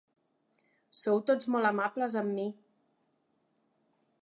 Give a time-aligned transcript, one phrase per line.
[0.99, 2.47] Sou tots molt amables amb mi.